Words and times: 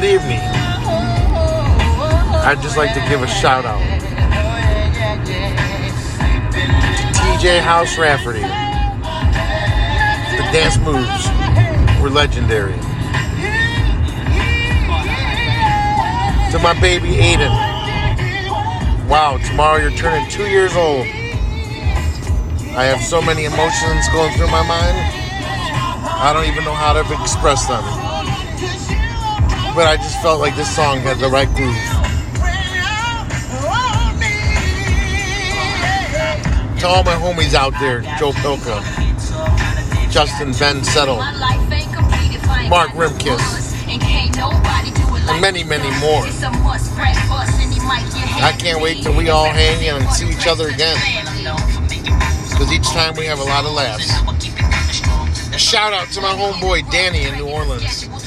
Good 0.00 0.14
evening. 0.14 0.40
I'd 2.40 2.62
just 2.62 2.78
like 2.78 2.94
to 2.94 3.00
give 3.06 3.20
a 3.20 3.26
shout 3.26 3.66
out 3.66 3.78
to 7.02 7.08
TJ 7.20 7.60
House 7.60 7.98
Rafferty. 7.98 8.40
The 8.40 8.46
dance 10.56 10.78
moves 10.78 11.28
were 12.00 12.08
legendary. 12.08 12.72
To 16.52 16.58
my 16.60 16.72
baby 16.80 17.20
Aiden. 17.20 17.52
Wow, 19.06 19.36
tomorrow 19.46 19.82
you're 19.82 19.90
turning 19.90 20.26
two 20.30 20.46
years 20.46 20.74
old. 20.76 21.06
I 22.74 22.84
have 22.84 23.02
so 23.02 23.20
many 23.20 23.44
emotions 23.44 24.08
going 24.08 24.32
through 24.32 24.50
my 24.50 24.66
mind. 24.66 24.96
I 26.08 26.32
don't 26.32 26.46
even 26.46 26.64
know 26.64 26.72
how 26.72 26.94
to 26.94 27.00
express 27.20 27.66
them. 27.66 28.09
But 29.80 29.88
I 29.88 29.96
just 29.96 30.20
felt 30.20 30.40
like 30.40 30.54
this 30.56 30.76
song 30.76 30.98
had 30.98 31.16
the 31.20 31.28
right 31.30 31.48
groove. 31.56 31.74
To 36.80 36.86
all 36.86 37.02
my 37.02 37.14
homies 37.14 37.54
out 37.54 37.72
there, 37.80 38.02
Joe 38.18 38.32
Pilka, 38.44 38.82
Justin 40.10 40.52
Ben 40.52 40.84
Settle, 40.84 41.16
Mark 42.68 42.90
Rimkiss, 42.90 43.72
and 45.30 45.40
many, 45.40 45.64
many 45.64 45.88
more. 45.98 46.24
I 48.36 48.54
can't 48.58 48.82
wait 48.82 49.02
till 49.02 49.16
we 49.16 49.30
all 49.30 49.48
hang 49.48 49.88
and 49.88 50.06
see 50.10 50.28
each 50.28 50.46
other 50.46 50.68
again. 50.68 50.98
Because 52.50 52.70
each 52.70 52.88
time 52.88 53.14
we 53.16 53.24
have 53.24 53.38
a 53.38 53.44
lot 53.44 53.64
of 53.64 53.72
laughs. 53.72 54.10
Shout 55.58 55.94
out 55.94 56.08
to 56.08 56.20
my 56.20 56.34
homeboy 56.34 56.90
Danny 56.90 57.22
in 57.22 57.34
New 57.36 57.48
Orleans. 57.48 58.19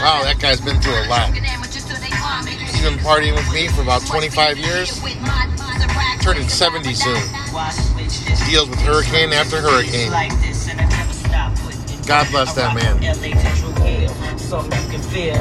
Wow, 0.00 0.22
that 0.22 0.38
guy's 0.38 0.60
been 0.60 0.80
through 0.80 0.94
a 0.94 1.06
lot. 1.08 1.34
He's 1.34 2.82
been 2.82 2.98
partying 3.02 3.34
with 3.34 3.52
me 3.52 3.66
for 3.68 3.82
about 3.82 4.06
25 4.06 4.58
years. 4.58 5.00
Turning 6.20 6.48
70 6.48 6.94
soon. 6.94 7.20
Deals 8.46 8.68
with 8.70 8.80
hurricane 8.80 9.32
after 9.32 9.60
hurricane. 9.60 10.10
God 12.06 12.30
bless 12.30 12.54
that 12.54 12.74
man. 12.74 13.00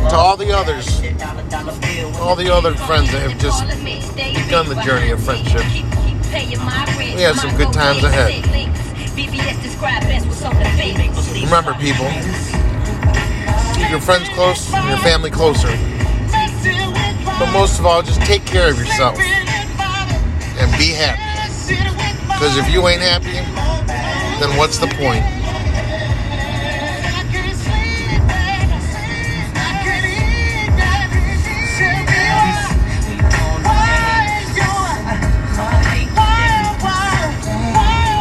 To 0.09 0.15
all 0.15 0.35
the 0.35 0.51
others, 0.51 0.99
all 2.19 2.35
the 2.35 2.51
other 2.51 2.73
friends 2.75 3.11
that 3.11 3.29
have 3.29 3.39
just 3.39 3.63
begun 4.43 4.67
the 4.67 4.81
journey 4.83 5.11
of 5.11 5.23
friendship. 5.23 5.63
We 7.15 7.21
have 7.21 7.37
some 7.39 7.55
good 7.55 7.71
times 7.71 8.03
ahead. 8.03 8.43
Remember, 11.43 11.73
people, 11.75 12.09
keep 13.77 13.89
your 13.91 14.01
friends 14.01 14.27
close 14.29 14.73
and 14.73 14.89
your 14.89 14.97
family 14.97 15.29
closer. 15.29 15.69
But 17.39 17.51
most 17.53 17.79
of 17.79 17.85
all, 17.85 18.01
just 18.01 18.19
take 18.21 18.43
care 18.45 18.71
of 18.71 18.79
yourself 18.79 19.19
and 19.19 20.71
be 20.77 20.91
happy. 20.91 21.21
Because 22.27 22.57
if 22.57 22.69
you 22.71 22.87
ain't 22.87 23.01
happy, 23.01 23.33
then 24.39 24.57
what's 24.57 24.79
the 24.79 24.87
point? 24.87 25.23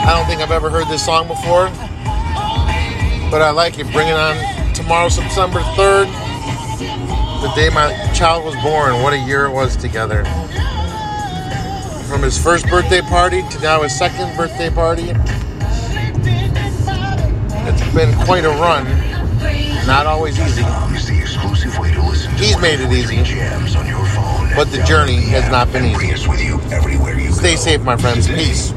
I 0.05 0.13
don't 0.15 0.27
think 0.27 0.41
I've 0.41 0.53
ever 0.53 0.71
heard 0.71 0.87
this 0.89 1.05
song 1.05 1.27
before, 1.27 1.69
but 3.31 3.43
I 3.43 3.51
like 3.51 3.79
it. 3.79 3.91
Bring 3.93 4.09
it 4.09 4.15
on 4.15 4.56
tomorrow, 4.87 5.09
September 5.09 5.59
3rd, 5.75 6.07
the 7.43 7.53
day 7.57 7.69
my 7.71 7.93
child 8.15 8.45
was 8.45 8.55
born. 8.63 9.03
What 9.03 9.13
a 9.13 9.19
year 9.19 9.47
it 9.47 9.51
was 9.51 9.75
together. 9.77 10.25
From 12.09 12.23
his 12.23 12.39
first 12.41 12.69
birthday 12.69 13.01
party 13.01 13.43
to 13.49 13.59
now 13.59 13.83
his 13.83 13.99
second 13.99 14.37
birthday 14.37 14.71
party. 14.71 15.11
It's 17.67 17.95
been 17.95 18.15
quite 18.27 18.45
a 18.45 18.51
run. 18.51 18.85
Not 19.89 20.07
always 20.07 20.39
easy. 20.39 20.63
He's 22.37 22.57
made 22.61 22.79
it 22.79 22.93
easy. 22.93 23.17
But 24.55 24.71
the 24.71 24.85
journey 24.87 25.21
has 25.23 25.51
not 25.51 25.73
been 25.73 25.85
easy. 25.87 26.15
Stay 27.33 27.57
safe, 27.57 27.83
my 27.83 27.97
friends. 27.97 28.29
Peace. 28.29 28.71